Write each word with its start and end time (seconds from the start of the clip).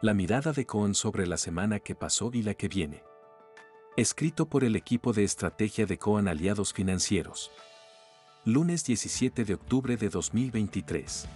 La 0.00 0.14
mirada 0.14 0.52
de 0.52 0.64
Cohen 0.64 0.94
sobre 0.94 1.26
la 1.26 1.36
semana 1.36 1.80
que 1.80 1.96
pasó 1.96 2.30
y 2.32 2.42
la 2.42 2.54
que 2.54 2.68
viene. 2.68 3.02
Escrito 3.96 4.48
por 4.48 4.62
el 4.62 4.76
equipo 4.76 5.12
de 5.12 5.24
estrategia 5.24 5.86
de 5.86 5.98
Cohen 5.98 6.28
Aliados 6.28 6.72
Financieros. 6.72 7.50
Lunes 8.44 8.84
17 8.84 9.44
de 9.44 9.54
octubre 9.54 9.96
de 9.96 10.08
2023. 10.08 11.26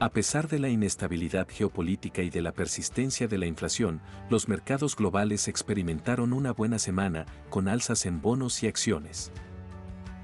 A 0.00 0.08
pesar 0.08 0.48
de 0.48 0.60
la 0.60 0.70
inestabilidad 0.70 1.46
geopolítica 1.46 2.22
y 2.22 2.30
de 2.30 2.40
la 2.40 2.52
persistencia 2.52 3.28
de 3.28 3.36
la 3.36 3.44
inflación, 3.44 4.00
los 4.30 4.48
mercados 4.48 4.96
globales 4.96 5.46
experimentaron 5.46 6.32
una 6.32 6.54
buena 6.54 6.78
semana, 6.78 7.26
con 7.50 7.68
alzas 7.68 8.06
en 8.06 8.22
bonos 8.22 8.62
y 8.62 8.66
acciones. 8.66 9.30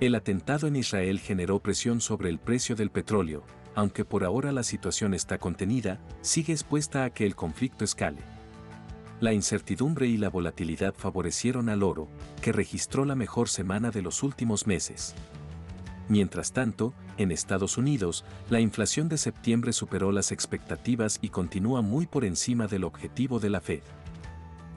El 0.01 0.14
atentado 0.14 0.67
en 0.67 0.77
Israel 0.77 1.21
generó 1.21 1.61
presión 1.61 2.01
sobre 2.01 2.30
el 2.30 2.39
precio 2.39 2.75
del 2.75 2.91
petróleo, 2.91 3.45
aunque 3.81 4.05
por 4.05 4.25
ahora 4.25 4.53
la 4.53 4.62
situación 4.62 5.15
está 5.15 5.39
contenida, 5.39 5.98
sigue 6.20 6.52
expuesta 6.52 7.05
a 7.05 7.09
que 7.09 7.25
el 7.25 7.34
conflicto 7.34 7.83
escale. 7.83 8.19
La 9.20 9.33
incertidumbre 9.33 10.06
y 10.06 10.19
la 10.19 10.29
volatilidad 10.29 10.93
favorecieron 10.95 11.70
al 11.70 11.83
oro, 11.83 12.06
que 12.43 12.53
registró 12.53 13.06
la 13.06 13.15
mejor 13.15 13.48
semana 13.48 13.91
de 13.91 14.03
los 14.03 14.23
últimos 14.23 14.66
meses. 14.66 15.15
Mientras 16.11 16.53
tanto, 16.53 16.93
en 17.16 17.33
Estados 17.33 17.79
Unidos, 17.79 18.27
la 18.51 18.61
inflación 18.61 19.09
de 19.09 19.16
septiembre 19.16 19.73
superó 19.73 20.12
las 20.12 20.31
expectativas 20.31 21.19
y 21.23 21.31
continúa 21.31 21.81
muy 21.81 22.06
por 22.06 22.27
encima 22.27 22.67
del 22.67 22.84
objetivo 22.84 23.41
de 23.41 23.48
la 23.48 23.62
Fed. 23.62 23.81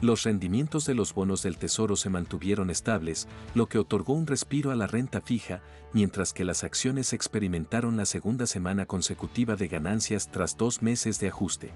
Los 0.03 0.23
rendimientos 0.23 0.85
de 0.85 0.95
los 0.95 1.13
bonos 1.13 1.43
del 1.43 1.57
Tesoro 1.57 1.95
se 1.95 2.09
mantuvieron 2.09 2.70
estables, 2.70 3.30
lo 3.55 3.70
que 3.70 3.80
otorgó 3.80 4.12
un 4.12 4.27
respiro 4.27 4.71
a 4.71 4.76
la 4.76 4.85
renta 4.85 5.21
fija, 5.21 5.62
mientras 5.93 6.34
que 6.34 6.43
las 6.43 6.66
acciones 6.66 7.13
experimentaron 7.13 7.95
la 7.95 8.03
segunda 8.05 8.45
semana 8.45 8.85
consecutiva 8.85 9.55
de 9.55 9.70
ganancias 9.70 10.29
tras 10.29 10.57
dos 10.57 10.81
meses 10.81 11.21
de 11.21 11.29
ajuste. 11.29 11.71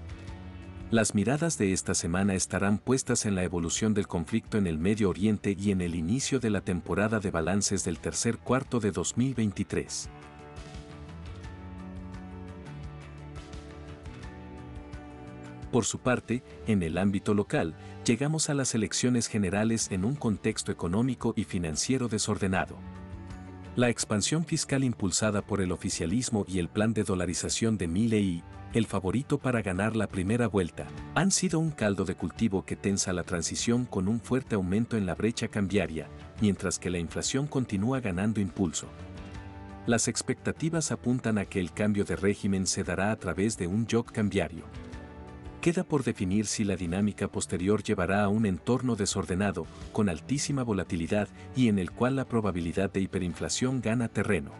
Las 0.90 1.14
miradas 1.14 1.56
de 1.56 1.72
esta 1.72 1.94
semana 1.94 2.34
estarán 2.34 2.76
puestas 2.76 3.24
en 3.24 3.34
la 3.34 3.44
evolución 3.44 3.94
del 3.94 4.06
conflicto 4.06 4.58
en 4.58 4.66
el 4.66 4.76
Medio 4.76 5.08
Oriente 5.08 5.56
y 5.58 5.70
en 5.70 5.80
el 5.80 5.94
inicio 5.94 6.38
de 6.38 6.50
la 6.50 6.60
temporada 6.60 7.20
de 7.20 7.30
balances 7.30 7.82
del 7.82 7.98
tercer 7.98 8.36
cuarto 8.36 8.78
de 8.78 8.90
2023. 8.90 10.10
Por 15.70 15.84
su 15.84 15.98
parte, 15.98 16.42
en 16.66 16.82
el 16.82 16.96
ámbito 16.96 17.34
local, 17.34 17.74
llegamos 18.04 18.48
a 18.48 18.54
las 18.54 18.74
elecciones 18.74 19.26
generales 19.26 19.88
en 19.90 20.04
un 20.04 20.14
contexto 20.14 20.72
económico 20.72 21.34
y 21.36 21.44
financiero 21.44 22.08
desordenado. 22.08 22.76
La 23.76 23.90
expansión 23.90 24.44
fiscal 24.44 24.82
impulsada 24.82 25.42
por 25.42 25.60
el 25.60 25.70
oficialismo 25.70 26.44
y 26.48 26.58
el 26.58 26.68
plan 26.68 26.94
de 26.94 27.04
dolarización 27.04 27.76
de 27.76 27.86
Milley, 27.86 28.42
el 28.72 28.86
favorito 28.86 29.38
para 29.38 29.62
ganar 29.62 29.94
la 29.94 30.08
primera 30.08 30.48
vuelta, 30.48 30.86
han 31.14 31.30
sido 31.30 31.58
un 31.58 31.70
caldo 31.70 32.04
de 32.04 32.14
cultivo 32.14 32.64
que 32.64 32.74
tensa 32.74 33.12
la 33.12 33.22
transición 33.22 33.84
con 33.84 34.08
un 34.08 34.20
fuerte 34.20 34.56
aumento 34.56 34.96
en 34.96 35.06
la 35.06 35.14
brecha 35.14 35.48
cambiaria, 35.48 36.08
mientras 36.40 36.78
que 36.78 36.90
la 36.90 36.98
inflación 36.98 37.46
continúa 37.46 38.00
ganando 38.00 38.40
impulso. 38.40 38.88
Las 39.86 40.08
expectativas 40.08 40.92
apuntan 40.92 41.38
a 41.38 41.44
que 41.44 41.60
el 41.60 41.72
cambio 41.72 42.04
de 42.04 42.16
régimen 42.16 42.66
se 42.66 42.84
dará 42.84 43.10
a 43.10 43.16
través 43.16 43.56
de 43.56 43.66
un 43.66 43.86
shock 43.86 44.12
cambiario. 44.12 44.64
Queda 45.68 45.84
por 45.84 46.02
definir 46.02 46.46
si 46.46 46.64
la 46.64 46.76
dinámica 46.76 47.28
posterior 47.28 47.82
llevará 47.82 48.24
a 48.24 48.28
un 48.28 48.46
entorno 48.46 48.96
desordenado, 48.96 49.66
con 49.92 50.08
altísima 50.08 50.62
volatilidad 50.62 51.28
y 51.54 51.68
en 51.68 51.78
el 51.78 51.90
cual 51.90 52.16
la 52.16 52.24
probabilidad 52.24 52.90
de 52.90 53.02
hiperinflación 53.02 53.82
gana 53.82 54.08
terreno. 54.08 54.52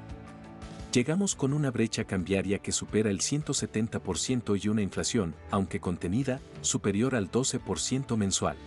Llegamos 0.92 1.34
con 1.34 1.54
una 1.54 1.70
brecha 1.70 2.04
cambiaria 2.04 2.58
que 2.58 2.72
supera 2.72 3.08
el 3.08 3.20
170% 3.20 4.62
y 4.62 4.68
una 4.68 4.82
inflación, 4.82 5.34
aunque 5.50 5.80
contenida, 5.80 6.42
superior 6.60 7.14
al 7.14 7.30
12% 7.30 8.14
mensual. 8.18 8.58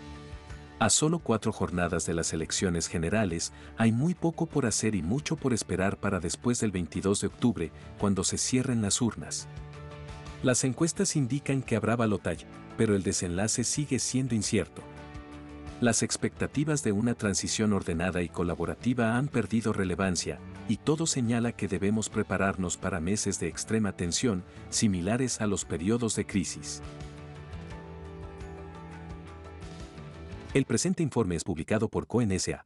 A 0.80 0.90
solo 0.90 1.20
cuatro 1.20 1.52
jornadas 1.52 2.08
de 2.08 2.16
las 2.16 2.34
elecciones 2.34 2.88
generales, 2.88 3.54
hay 3.78 3.92
muy 3.92 4.16
poco 4.16 4.48
por 4.48 4.66
hacer 4.66 4.96
y 4.96 5.04
mucho 5.04 5.36
por 5.36 5.54
esperar 5.54 6.00
para 6.00 6.20
después 6.20 6.60
del 6.60 6.72
22 6.72 7.22
de 7.22 7.28
octubre, 7.28 7.72
cuando 8.00 8.24
se 8.24 8.40
cierren 8.40 8.82
las 8.82 9.00
urnas. 9.00 9.48
Las 10.44 10.64
encuestas 10.64 11.16
indican 11.16 11.62
que 11.62 11.76
habrá 11.76 11.96
balotaje, 11.96 12.48
pero 12.76 12.96
el 12.96 13.04
desenlace 13.04 13.64
sigue 13.64 14.00
siendo 14.00 14.34
incierto. 14.34 14.82
Las 15.82 16.02
expectativas 16.02 16.84
de 16.84 16.92
una 16.92 17.14
transición 17.14 17.74
ordenada 17.74 18.24
y 18.24 18.30
colaborativa 18.30 19.18
han 19.18 19.28
perdido 19.28 19.72
relevancia, 19.72 20.40
y 20.68 20.78
todo 20.78 21.06
señala 21.06 21.52
que 21.52 21.68
debemos 21.68 22.10
prepararnos 22.10 22.78
para 22.78 23.00
meses 23.00 23.40
de 23.40 23.48
extrema 23.48 23.92
tensión, 23.92 24.44
similares 24.70 25.42
a 25.42 25.48
los 25.48 25.64
periodos 25.64 26.16
de 26.16 26.26
crisis. 26.26 26.82
El 30.56 30.66
presente 30.66 31.04
informe 31.04 31.36
es 31.36 31.44
publicado 31.44 31.88
por 31.88 32.08
CONSA. 32.08 32.66